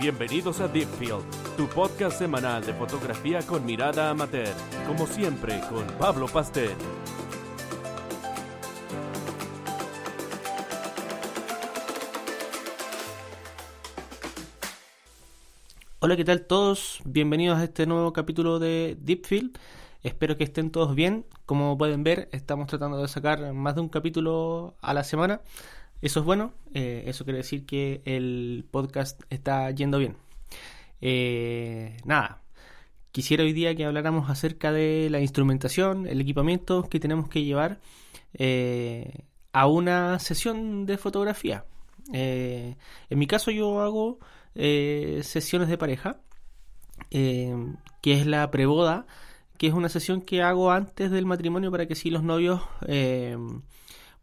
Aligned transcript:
Bienvenidos 0.00 0.60
a 0.60 0.68
Deepfield, 0.68 1.24
tu 1.56 1.66
podcast 1.66 2.20
semanal 2.20 2.64
de 2.64 2.72
fotografía 2.72 3.40
con 3.42 3.66
mirada 3.66 4.10
amateur, 4.10 4.46
como 4.86 5.08
siempre 5.08 5.60
con 5.68 5.84
Pablo 5.98 6.28
Pastel. 6.28 6.70
Hola, 15.98 16.16
¿qué 16.16 16.24
tal 16.24 16.46
todos? 16.46 17.00
Bienvenidos 17.04 17.58
a 17.58 17.64
este 17.64 17.84
nuevo 17.84 18.12
capítulo 18.12 18.60
de 18.60 18.96
Deepfield. 19.00 19.58
Espero 20.04 20.36
que 20.36 20.44
estén 20.44 20.70
todos 20.70 20.94
bien. 20.94 21.26
Como 21.44 21.76
pueden 21.76 22.04
ver, 22.04 22.28
estamos 22.30 22.68
tratando 22.68 23.02
de 23.02 23.08
sacar 23.08 23.52
más 23.52 23.74
de 23.74 23.80
un 23.80 23.88
capítulo 23.88 24.76
a 24.80 24.94
la 24.94 25.02
semana. 25.02 25.40
Eso 26.00 26.20
es 26.20 26.26
bueno, 26.26 26.52
eh, 26.74 27.04
eso 27.06 27.24
quiere 27.24 27.38
decir 27.38 27.66
que 27.66 28.02
el 28.04 28.64
podcast 28.70 29.20
está 29.30 29.68
yendo 29.72 29.98
bien. 29.98 30.16
Eh, 31.00 31.96
nada, 32.04 32.40
quisiera 33.10 33.42
hoy 33.42 33.52
día 33.52 33.74
que 33.74 33.84
habláramos 33.84 34.30
acerca 34.30 34.70
de 34.70 35.08
la 35.10 35.20
instrumentación, 35.20 36.06
el 36.06 36.20
equipamiento 36.20 36.84
que 36.84 37.00
tenemos 37.00 37.28
que 37.28 37.42
llevar 37.42 37.80
eh, 38.34 39.24
a 39.52 39.66
una 39.66 40.20
sesión 40.20 40.86
de 40.86 40.98
fotografía. 40.98 41.64
en 42.12 42.76
mi 43.10 43.26
caso 43.26 43.50
yo 43.50 43.80
hago 43.80 44.20
sesiones 44.54 45.68
de 45.68 45.78
pareja, 45.78 46.20
que 47.10 48.12
es 48.12 48.26
la 48.26 48.50
preboda, 48.52 49.06
que 49.58 49.66
es 49.66 49.74
una 49.74 49.88
sesión 49.88 50.22
que 50.22 50.42
hago 50.42 50.70
antes 50.70 51.10
del 51.10 51.26
matrimonio 51.26 51.72
para 51.72 51.86
que 51.86 51.96
si 51.96 52.10
los 52.10 52.22
novios 52.22 52.60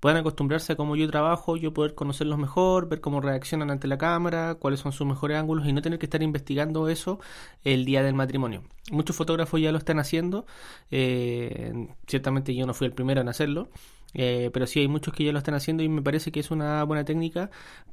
puedan 0.06 0.20
acostumbrarse 0.20 0.74
a 0.74 0.76
cómo 0.76 0.96
yo 0.96 1.10
trabajo, 1.10 1.58
yo 1.58 1.74
poder 1.74 1.96
conocerlos 1.96 2.38
mejor, 2.38 2.88
ver 2.88 3.02
cómo 3.02 3.22
reaccionan 3.22 3.72
ante 3.72 3.88
la 3.88 3.98
cámara, 3.98 4.54
cuáles 4.54 4.80
son 4.80 4.92
sus 4.92 5.08
mejores 5.08 5.36
ángulos 5.36 5.66
y 5.68 5.74
no 5.74 5.82
tener 5.82 5.98
que 5.98 6.06
estar 6.06 6.22
investigando 6.22 6.90
eso 6.90 7.20
el 7.64 7.86
día 7.86 8.04
del 8.04 8.14
matrimonio. 8.14 8.62
Muchos 8.92 9.16
fotógrafos 9.16 9.60
ya 9.60 9.72
lo 9.72 9.80
están 9.80 9.98
haciendo, 9.98 10.46
eh, 10.92 11.88
ciertamente 12.06 12.54
yo 12.54 12.68
no 12.68 12.76
fui 12.76 12.86
el 12.86 12.94
primero 12.94 13.20
en 13.20 13.30
hacerlo, 13.30 13.72
eh, 14.14 14.52
pero 14.54 14.68
sí 14.68 14.80
hay 14.80 14.88
muchos 14.88 15.12
que 15.12 15.24
ya 15.24 15.32
lo 15.32 15.40
están 15.40 15.56
haciendo 15.56 15.82
y 15.82 15.90
me 15.90 16.04
parece 16.04 16.32
que 16.32 16.40
es 16.40 16.52
una 16.52 16.84
buena 16.84 17.04
técnica 17.04 17.50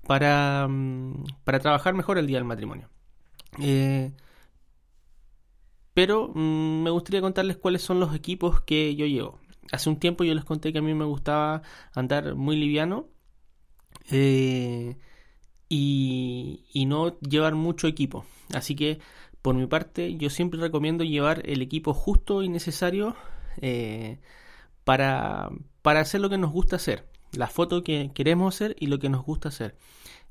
para, 0.06 0.68
mm, 0.68 1.24
para 1.44 1.60
trabajar 1.60 1.94
mejor 1.94 2.18
el 2.18 2.27
día 2.27 2.36
del 2.36 2.44
matrimonio. 2.44 2.90
Eh, 3.58 4.12
pero 5.94 6.28
mm, 6.28 6.83
me 6.83 6.90
gustaría 6.90 7.22
contarles 7.22 7.56
cuáles 7.56 7.80
son 7.80 8.00
los 8.00 8.14
equipos 8.14 8.60
que 8.60 8.94
yo 8.96 9.06
llevo 9.06 9.40
hace 9.72 9.88
un 9.90 9.96
tiempo 9.96 10.22
yo 10.22 10.34
les 10.34 10.44
conté 10.44 10.72
que 10.72 10.78
a 10.78 10.82
mí 10.82 10.94
me 10.94 11.04
gustaba 11.04 11.62
andar 11.94 12.34
muy 12.36 12.56
liviano 12.56 13.08
eh, 14.10 14.96
y, 15.68 16.84
no 16.86 17.18
llevar 17.20 17.54
mucho 17.54 17.88
equipo. 17.88 18.26
Así 18.54 18.76
que 18.76 19.00
por 19.40 19.54
mi 19.54 19.66
parte 19.66 20.16
yo 20.16 20.30
siempre 20.30 20.60
recomiendo 20.60 21.04
llevar 21.04 21.42
el 21.46 21.62
equipo 21.62 21.94
justo 21.94 22.42
y 22.42 22.48
necesario 22.48 23.16
eh, 23.60 24.20
para, 24.84 25.50
para 25.80 26.00
hacer 26.00 26.20
lo 26.20 26.28
que 26.28 26.38
nos 26.38 26.52
gusta 26.52 26.76
hacer. 26.76 27.06
La 27.32 27.46
foto 27.46 27.82
que 27.82 28.10
queremos 28.14 28.54
hacer 28.54 28.76
y 28.78 28.88
lo 28.88 28.98
que 28.98 29.08
nos 29.08 29.24
gusta 29.24 29.48
hacer. 29.48 29.76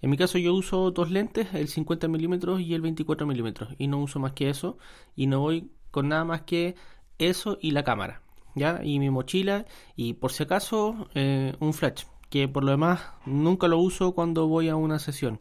En 0.03 0.11
mi 0.11 0.17
caso 0.17 0.37
yo 0.37 0.53
uso 0.53 0.91
dos 0.91 1.09
lentes, 1.09 1.53
el 1.53 1.67
50 1.67 2.07
milímetros 2.07 2.61
y 2.61 2.75
el 2.75 2.81
24 2.81 3.25
milímetros. 3.25 3.73
Y 3.79 3.87
no 3.87 3.99
uso 3.99 4.19
más 4.19 4.33
que 4.33 4.49
eso. 4.49 4.77
Y 5.15 5.25
no 5.25 5.39
voy 5.39 5.71
con 5.89 6.09
nada 6.09 6.25
más 6.25 6.43
que 6.43 6.75
eso 7.17 7.57
y 7.59 7.71
la 7.71 7.83
cámara. 7.83 8.21
¿Ya? 8.55 8.81
Y 8.83 8.99
mi 8.99 9.09
mochila 9.09 9.65
y 9.95 10.13
por 10.13 10.31
si 10.31 10.43
acaso 10.43 11.07
eh, 11.15 11.55
un 11.59 11.73
flash, 11.73 12.03
que 12.29 12.47
por 12.47 12.63
lo 12.63 12.71
demás 12.71 13.01
nunca 13.25 13.67
lo 13.67 13.77
uso 13.79 14.13
cuando 14.13 14.47
voy 14.47 14.69
a 14.69 14.75
una 14.75 14.99
sesión. 14.99 15.39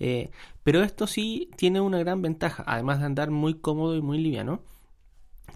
Eh, 0.00 0.30
pero 0.62 0.82
esto 0.82 1.06
sí 1.06 1.50
tiene 1.56 1.80
una 1.80 1.98
gran 1.98 2.22
ventaja, 2.22 2.64
además 2.66 3.00
de 3.00 3.06
andar 3.06 3.30
muy 3.30 3.54
cómodo 3.54 3.96
y 3.96 4.02
muy 4.02 4.18
liviano, 4.18 4.62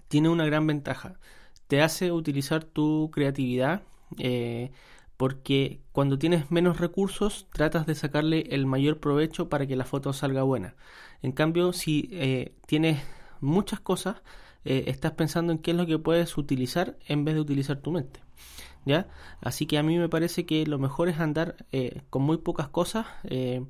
tiene 0.07 0.29
una 0.29 0.45
gran 0.45 0.67
ventaja. 0.67 1.19
Te 1.67 1.81
hace 1.81 2.11
utilizar 2.11 2.63
tu 2.63 3.09
creatividad 3.11 3.83
eh, 4.19 4.71
porque 5.17 5.81
cuando 5.91 6.19
tienes 6.19 6.51
menos 6.51 6.79
recursos 6.79 7.47
tratas 7.53 7.85
de 7.85 7.95
sacarle 7.95 8.47
el 8.51 8.65
mayor 8.65 8.99
provecho 8.99 9.49
para 9.49 9.65
que 9.65 9.75
la 9.75 9.85
foto 9.85 10.11
salga 10.13 10.43
buena. 10.43 10.75
En 11.21 11.31
cambio, 11.31 11.71
si 11.73 12.51
tienes 12.67 13.01
muchas 13.39 13.79
cosas, 13.79 14.21
eh, 14.65 14.85
estás 14.87 15.13
pensando 15.13 15.51
en 15.51 15.59
qué 15.59 15.71
es 15.71 15.77
lo 15.77 15.85
que 15.85 15.99
puedes 15.99 16.37
utilizar 16.37 16.97
en 17.07 17.25
vez 17.25 17.35
de 17.35 17.41
utilizar 17.41 17.77
tu 17.77 17.91
mente. 17.91 18.21
¿Ya? 18.85 19.07
Así 19.41 19.65
que 19.65 19.77
a 19.77 19.83
mí 19.83 19.97
me 19.97 20.09
parece 20.09 20.45
que 20.45 20.65
lo 20.65 20.77
mejor 20.77 21.07
es 21.07 21.19
andar 21.19 21.65
eh, 21.71 22.01
con 22.09 22.23
muy 22.23 22.37
pocas 22.37 22.67
cosas, 22.67 23.07
eh, 23.23 23.65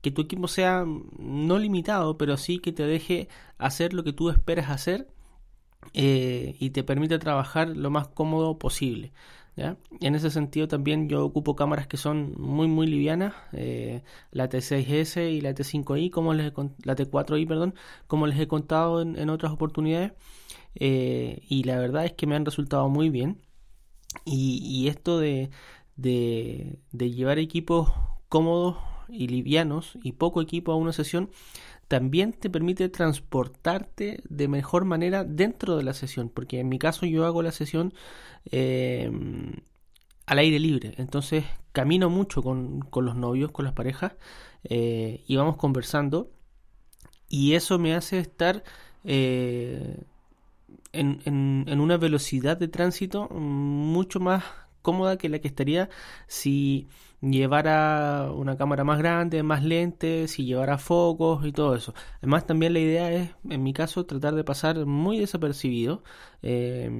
que 0.00 0.10
tu 0.10 0.22
equipo 0.22 0.48
sea 0.48 0.86
no 1.18 1.58
limitado, 1.58 2.16
pero 2.16 2.36
sí 2.36 2.58
que 2.58 2.72
te 2.72 2.84
deje 2.84 3.28
hacer 3.58 3.92
lo 3.92 4.04
que 4.04 4.12
tú 4.12 4.30
esperas 4.30 4.70
hacer 4.70 5.08
y 5.92 6.70
te 6.70 6.84
permite 6.84 7.18
trabajar 7.18 7.68
lo 7.76 7.90
más 7.90 8.08
cómodo 8.08 8.58
posible. 8.58 9.12
En 10.00 10.14
ese 10.14 10.30
sentido 10.30 10.68
también 10.68 11.08
yo 11.08 11.24
ocupo 11.24 11.56
cámaras 11.56 11.86
que 11.86 11.96
son 11.96 12.34
muy 12.38 12.68
muy 12.68 12.86
livianas, 12.86 13.34
eh, 13.52 14.02
la 14.30 14.48
T6S 14.48 15.32
y 15.32 15.40
la 15.40 15.54
T5i, 15.54 16.10
como 16.10 16.34
les 16.34 16.52
la 16.84 16.96
T4i, 16.96 17.46
perdón, 17.46 17.74
como 18.06 18.26
les 18.26 18.38
he 18.38 18.46
contado 18.48 19.02
en, 19.02 19.30
otras 19.30 19.52
oportunidades, 19.52 20.12
eh, 20.74 21.42
y 21.48 21.64
la 21.64 21.78
verdad 21.78 22.04
es 22.04 22.12
que 22.12 22.26
me 22.26 22.36
han 22.36 22.44
resultado 22.44 22.88
muy 22.88 23.10
bien. 23.10 23.40
Y, 24.24 24.88
esto 24.88 25.18
de, 25.18 25.50
de 25.96 27.10
llevar 27.10 27.38
equipos 27.38 27.92
cómodos 28.28 28.76
y 29.08 29.28
livianos 29.28 29.98
y 30.02 30.12
poco 30.12 30.40
equipo 30.40 30.72
a 30.72 30.76
una 30.76 30.92
sesión 30.92 31.30
también 31.88 32.34
te 32.34 32.50
permite 32.50 32.88
transportarte 32.90 34.22
de 34.28 34.48
mejor 34.48 34.84
manera 34.84 35.24
dentro 35.24 35.76
de 35.76 35.82
la 35.82 35.94
sesión, 35.94 36.28
porque 36.28 36.60
en 36.60 36.68
mi 36.68 36.78
caso 36.78 37.06
yo 37.06 37.24
hago 37.24 37.42
la 37.42 37.50
sesión 37.50 37.94
eh, 38.50 39.10
al 40.26 40.38
aire 40.38 40.58
libre, 40.58 40.94
entonces 40.98 41.44
camino 41.72 42.10
mucho 42.10 42.42
con, 42.42 42.86
los 42.94 43.16
novios, 43.16 43.50
con 43.50 43.64
las 43.64 43.72
parejas, 43.74 44.12
eh, 44.64 45.24
y 45.26 45.36
vamos 45.36 45.56
conversando, 45.56 46.30
y 47.28 47.54
eso 47.54 47.78
me 47.78 47.94
hace 47.94 48.18
estar 48.18 48.62
eh, 49.04 50.02
en, 50.92 51.22
en 51.24 51.80
una 51.80 51.96
velocidad 51.96 52.58
de 52.58 52.68
tránsito 52.68 53.28
mucho 53.30 54.20
más 54.20 54.44
cómoda 54.82 55.16
que 55.16 55.28
la 55.28 55.38
que 55.38 55.48
estaría 55.48 55.88
si 56.26 56.86
llevara 57.20 58.30
una 58.32 58.56
cámara 58.56 58.84
más 58.84 58.98
grande, 58.98 59.42
más 59.42 59.62
lente, 59.64 60.28
si 60.28 60.44
llevara 60.44 60.78
focos 60.78 61.44
y 61.46 61.52
todo 61.52 61.74
eso. 61.74 61.94
Además 62.18 62.46
también 62.46 62.72
la 62.74 62.80
idea 62.80 63.12
es, 63.12 63.30
en 63.48 63.62
mi 63.62 63.72
caso, 63.72 64.06
tratar 64.06 64.34
de 64.34 64.44
pasar 64.44 64.86
muy 64.86 65.18
desapercibido 65.18 66.02
eh, 66.42 66.90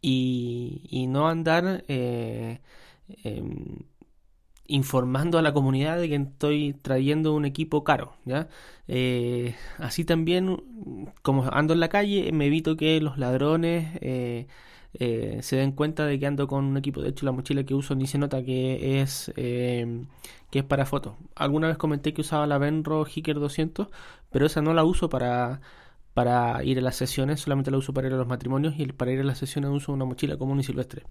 y, 0.00 1.06
no 1.08 1.28
andar 1.28 1.84
eh, 1.88 2.60
em, 3.24 3.84
informando 4.66 5.38
a 5.38 5.42
la 5.42 5.52
comunidad 5.52 5.98
de 5.98 6.08
que 6.08 6.16
estoy 6.16 6.74
trayendo 6.74 7.34
un 7.34 7.44
equipo 7.44 7.84
caro. 7.84 8.16
¿ya? 8.24 8.48
Eh, 8.88 9.54
así 9.78 10.04
también, 10.04 11.12
como 11.22 11.44
ando 11.52 11.74
en 11.74 11.80
la 11.80 11.88
calle, 11.88 12.30
me 12.32 12.46
evito 12.46 12.76
que 12.76 13.00
los 13.00 13.18
ladrones 13.18 13.98
eh, 14.00 14.46
se 14.98 15.56
den 15.56 15.72
cuenta 15.72 16.06
de 16.06 16.18
que 16.18 16.26
ando 16.26 16.46
con 16.46 16.64
un 16.64 16.76
equipo. 16.76 17.02
De 17.02 17.10
hecho, 17.10 17.26
la 17.26 17.32
mochila 17.32 17.64
que 17.64 17.74
uso 17.74 17.94
ni 17.94 18.06
se 18.06 18.18
nota 18.18 18.44
que 18.44 19.00
es 19.00 19.32
eh, 19.36 20.04
que 20.50 20.60
es 20.60 20.64
para 20.64 20.86
fotos. 20.86 21.14
Alguna 21.34 21.68
vez 21.68 21.76
comenté 21.76 22.14
que 22.14 22.20
usaba 22.20 22.46
la 22.46 22.58
Benro 22.58 23.04
Hiker 23.04 23.40
200, 23.40 23.88
pero 24.30 24.46
esa 24.46 24.62
no 24.62 24.72
la 24.74 24.84
uso 24.84 25.08
para 25.08 25.60
para 26.14 26.62
ir 26.62 26.78
a 26.78 26.82
las 26.82 26.94
sesiones, 26.96 27.40
solamente 27.40 27.72
la 27.72 27.78
uso 27.78 27.92
para 27.92 28.06
ir 28.06 28.14
a 28.14 28.16
los 28.16 28.28
matrimonios 28.28 28.74
y 28.78 28.86
para 28.86 29.10
ir 29.10 29.20
a 29.20 29.24
las 29.24 29.38
sesiones 29.38 29.70
uso 29.70 29.92
una 29.92 30.04
mochila 30.04 30.36
común 30.36 30.60
y 30.60 30.62
silvestre. 30.62 31.02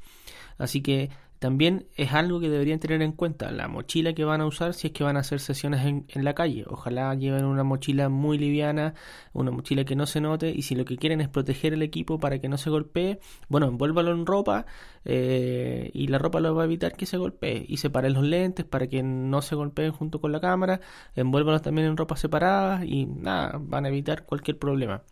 Así 0.58 0.82
que 0.82 1.10
también 1.44 1.88
es 1.98 2.14
algo 2.14 2.40
que 2.40 2.48
deberían 2.48 2.80
tener 2.80 3.02
en 3.02 3.12
cuenta, 3.12 3.52
la 3.52 3.68
mochila 3.68 4.14
que 4.14 4.24
van 4.24 4.40
a 4.40 4.46
usar 4.46 4.74
si 4.74 4.88
es 4.88 4.94
que 4.94 5.04
van 5.04 5.18
a 5.18 5.20
hacer 5.20 5.42
sesiones 5.42 5.86
en, 5.86 6.24
la 6.24 6.34
calle. 6.34 6.64
Ojalá 6.70 7.14
lleven 7.16 7.44
una 7.44 7.66
mochila 7.66 8.08
muy 8.08 8.38
liviana, 8.38 8.94
una 9.34 9.52
mochila 9.52 9.84
que 9.84 9.94
no 9.98 10.06
se 10.06 10.22
note 10.22 10.54
y 10.56 10.62
si 10.62 10.74
lo 10.74 10.86
que 10.86 10.96
quieren 10.96 11.20
es 11.20 11.28
proteger 11.28 11.74
el 11.74 11.82
equipo 11.82 12.18
para 12.18 12.40
que 12.40 12.48
no 12.48 12.58
se 12.58 12.70
golpee, 12.70 13.20
bueno, 13.50 13.68
envuélvalo 13.68 14.14
en 14.14 14.26
ropa 14.26 14.66
eh, 15.04 15.92
y 15.94 16.08
la 16.08 16.18
ropa 16.18 16.40
lo 16.40 16.56
va 16.56 16.62
a 16.62 16.66
evitar 16.66 16.94
que 16.94 17.06
se 17.06 17.18
golpee 17.18 17.66
y 17.68 17.76
separen 17.76 18.14
los 18.14 18.24
lentes 18.24 18.64
para 18.64 18.88
que 18.88 19.04
no 19.04 19.42
se 19.42 19.56
golpeen 19.56 19.92
junto 19.92 20.22
con 20.22 20.32
la 20.32 20.40
cámara, 20.40 20.80
envuélvalos 21.14 21.62
también 21.62 21.88
en 21.88 21.98
ropa 21.98 22.16
separadas 22.16 22.86
y 22.86 23.06
nada, 23.06 23.60
van 23.60 23.84
a 23.84 23.90
evitar 23.90 24.26
cualquier 24.26 24.58
problema. 24.58 25.04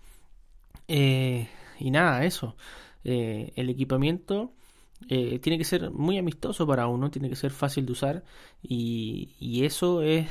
Eh, 0.87 1.49
y 1.77 1.91
nada, 1.91 2.23
eso. 2.23 2.55
Eh, 3.03 3.51
el 3.57 3.69
equipamiento 3.69 4.53
eh, 5.09 5.39
tiene 5.39 5.57
que 5.57 5.63
ser 5.65 5.91
muy 5.91 6.17
amistoso 6.17 6.67
para 6.67 6.87
uno, 6.87 7.11
tiene 7.11 7.29
que 7.29 7.35
ser 7.35 7.51
fácil 7.51 7.85
de 7.85 7.91
usar 7.91 8.23
y, 8.61 9.63
eso 9.65 10.01
es, 10.01 10.27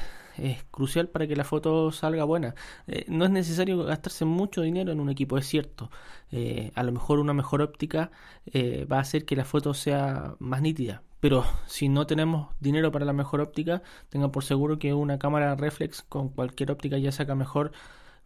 crucial 0.70 1.08
para 1.08 1.26
que 1.26 1.36
la 1.36 1.44
foto 1.44 1.92
salga 1.92 2.24
buena. 2.24 2.54
Eh, 2.86 3.04
no 3.08 3.24
es 3.24 3.30
necesario 3.30 3.82
gastarse 3.84 4.24
mucho 4.24 4.62
dinero 4.62 4.92
en 4.92 5.00
un 5.00 5.10
equipo, 5.10 5.36
es 5.36 5.46
cierto. 5.46 5.90
Eh, 6.32 6.72
a 6.74 6.82
lo 6.82 6.92
mejor 6.92 7.18
una 7.18 7.34
mejor 7.34 7.60
óptica 7.62 8.10
eh, 8.46 8.86
va 8.90 8.98
a 8.98 9.00
hacer 9.00 9.24
que 9.24 9.36
la 9.36 9.44
foto 9.44 9.74
sea 9.74 10.36
más 10.38 10.62
nítida. 10.62 11.02
Pero 11.20 11.44
si 11.66 11.88
no 11.88 12.06
tenemos 12.06 12.48
dinero 12.60 12.90
para 12.90 13.04
la 13.04 13.12
mejor 13.12 13.40
óptica, 13.42 13.82
tenga 14.08 14.32
por 14.32 14.44
seguro 14.44 14.78
que 14.78 14.94
una 14.94 15.18
cámara 15.18 15.54
reflex 15.56 16.02
con 16.02 16.30
cualquier 16.30 16.70
óptica 16.70 16.96
ya 16.96 17.12
saca 17.12 17.34
mejor 17.34 17.72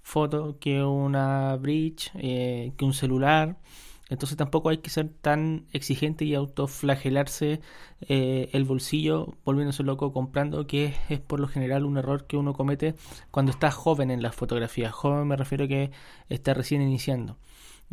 foto 0.03 0.59
que 0.61 0.85
una 0.85 1.57
bridge, 1.57 2.13
que 2.13 2.85
un 2.85 2.93
celular. 2.93 3.57
Entonces 4.11 4.37
tampoco 4.37 4.69
hay 4.69 4.79
que 4.79 4.91
ser 4.91 5.09
tan 5.09 5.67
exigente 5.73 6.25
y 6.25 6.35
autoflagelarse 6.35 7.61
eh, 8.03 8.51
el 8.53 8.65
bolsillo 8.65 9.35
volviéndose 9.45 9.83
loco 9.83 10.13
comprando, 10.13 10.67
que 10.67 10.95
es, 11.09 11.21
por 11.21 11.41
lo 11.41 11.49
general 11.49 11.87
un 11.87 11.97
error 11.97 12.27
que 12.27 12.37
uno 12.37 12.53
comete 12.53 12.95
cuando 13.31 13.51
está 13.51 13.71
joven 13.71 14.11
en 14.11 14.23
la 14.23 14.33
fotografía. 14.33 14.91
Joven 14.93 15.27
me 15.27 15.37
refiero 15.37 15.65
a 15.65 15.69
que 15.69 15.91
está 16.29 16.53
recién 16.55 16.83
iniciando. 16.83 17.39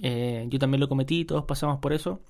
Eh, 0.02 0.46
yo 0.50 0.60
también 0.60 0.81
lo 0.81 0.90
cometí, 0.90 1.25
todos 1.25 1.46
pasamos 1.46 1.80
por 1.80 1.94
eso. 1.94 2.22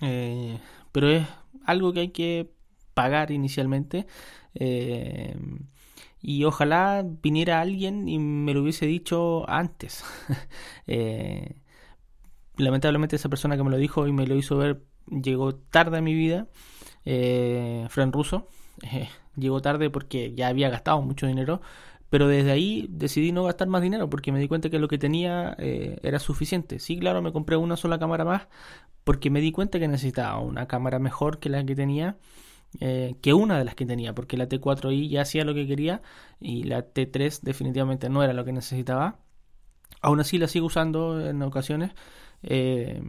Eh, 0.00 0.58
pero 0.92 1.08
es 1.10 1.26
algo 1.64 1.92
que 1.92 2.00
hay 2.00 2.08
que 2.08 2.50
pagar 2.94 3.30
inicialmente. 3.30 4.06
y 6.20 6.44
ojalá 6.44 7.04
viniera 7.22 7.60
alguien 7.60 8.08
y 8.08 8.18
me 8.18 8.52
lo 8.54 8.62
hubiese 8.62 8.86
dicho 8.86 9.48
antes. 9.48 10.04
lamentablemente 12.56 13.16
esa 13.16 13.28
persona 13.28 13.56
que 13.56 13.64
me 13.64 13.70
lo 13.70 13.76
dijo 13.76 14.06
y 14.06 14.12
me 14.12 14.26
lo 14.26 14.34
hizo 14.36 14.56
ver 14.56 14.82
llegó 15.10 15.54
tarde 15.54 15.98
a 15.98 16.00
mi 16.00 16.14
vida, 16.14 16.48
eh, 17.04 17.86
Fran 17.88 18.12
Russo, 18.12 18.48
eh, 18.82 19.08
llegó 19.36 19.60
tarde 19.60 19.90
porque 19.90 20.34
ya 20.34 20.48
había 20.48 20.68
gastado 20.68 21.00
mucho 21.02 21.26
dinero, 21.26 21.60
pero 22.10 22.28
desde 22.28 22.52
ahí 22.52 22.86
decidí 22.90 23.32
no 23.32 23.44
gastar 23.44 23.68
más 23.68 23.82
dinero 23.82 24.08
porque 24.08 24.32
me 24.32 24.38
di 24.38 24.48
cuenta 24.48 24.70
que 24.70 24.78
lo 24.78 24.88
que 24.88 24.98
tenía 24.98 25.56
eh, 25.58 25.98
era 26.02 26.18
suficiente. 26.18 26.78
Sí, 26.78 26.98
claro, 26.98 27.20
me 27.22 27.32
compré 27.32 27.56
una 27.56 27.76
sola 27.76 27.98
cámara 27.98 28.24
más 28.24 28.48
porque 29.04 29.30
me 29.30 29.40
di 29.40 29.52
cuenta 29.52 29.78
que 29.78 29.88
necesitaba 29.88 30.38
una 30.40 30.66
cámara 30.66 30.98
mejor 30.98 31.38
que 31.38 31.48
la 31.48 31.64
que 31.64 31.74
tenía. 31.74 32.16
Eh, 32.80 33.16
que 33.22 33.32
una 33.32 33.58
de 33.58 33.64
las 33.64 33.74
que 33.74 33.86
tenía, 33.86 34.14
porque 34.14 34.36
la 34.36 34.48
T4i 34.48 35.08
ya 35.08 35.22
hacía 35.22 35.44
lo 35.44 35.54
que 35.54 35.66
quería 35.66 36.02
y 36.40 36.64
la 36.64 36.92
T3 36.92 37.40
definitivamente 37.42 38.08
no 38.10 38.22
era 38.22 38.32
lo 38.32 38.44
que 38.44 38.52
necesitaba. 38.52 39.20
Aún 40.02 40.20
así 40.20 40.36
la 40.38 40.48
sigo 40.48 40.66
usando 40.66 41.26
en 41.26 41.42
ocasiones, 41.42 41.92
eh, 42.46 43.02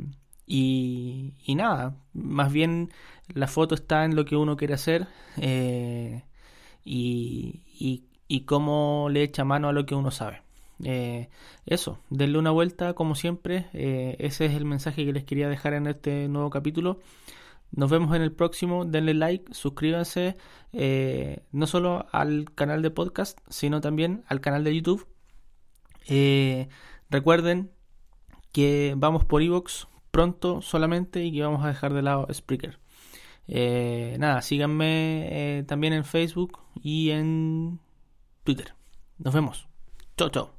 y, 0.45 1.33
nada, 1.55 1.95
más 2.13 2.51
bien 2.51 2.91
la 3.33 3.47
foto 3.47 3.75
está 3.75 4.05
en 4.05 4.15
lo 4.15 4.25
que 4.25 4.35
uno 4.35 4.57
quiere 4.57 4.73
hacer 4.73 5.07
eh, 5.37 6.23
y, 6.83 7.63
y, 8.27 8.41
cómo 8.41 9.09
le 9.11 9.23
echa 9.23 9.43
mano 9.45 9.69
a 9.69 9.73
lo 9.73 9.85
que 9.85 9.95
uno 9.95 10.11
sabe. 10.11 10.41
Eh, 10.83 11.29
eso, 11.65 11.99
denle 12.09 12.37
una 12.39 12.51
vuelta 12.51 12.93
como 12.93 13.15
siempre. 13.15 13.67
ese 13.73 14.45
es 14.45 14.53
el 14.53 14.65
mensaje 14.65 15.05
que 15.05 15.13
les 15.13 15.23
quería 15.25 15.49
dejar 15.49 15.73
en 15.73 15.87
este 15.87 16.27
nuevo 16.27 16.49
capítulo. 16.49 16.99
Nos 17.71 17.89
vemos 17.91 18.15
en 18.15 18.21
el 18.21 18.31
próximo. 18.31 18.85
Denle 18.85 19.13
like, 19.13 19.53
suscríbanse 19.53 20.37
no 21.51 21.67
solo 21.67 22.07
al 22.11 22.45
canal 22.55 22.81
de 22.81 22.91
podcast, 22.91 23.39
sino 23.49 23.81
también 23.81 24.23
al 24.27 24.39
canal 24.39 24.63
de 24.63 24.75
YouTube. 24.75 25.07
recuerden 27.09 27.71
que 28.51 28.94
vamos 28.97 29.25
por 29.25 29.41
Evox 29.41 29.88
pronto 30.11 30.61
solamente 30.61 31.23
y 31.23 31.31
que 31.31 31.44
vamos 31.44 31.63
a 31.63 31.67
dejar 31.67 31.94
de 31.94 32.01
lado 32.01 32.27
Spreaker. 32.33 32.79
Eh, 33.47 34.17
nada, 34.19 34.41
síganme 34.41 35.27
eh, 35.59 35.63
también 35.63 35.94
en 35.94 36.03
Facebook 36.03 36.59
y 36.81 37.11
en 37.11 37.79
Twitter. 38.44 38.73
Nos 39.19 39.33
vemos. 39.33 39.67
Chao, 40.17 40.29
chao. 40.29 40.56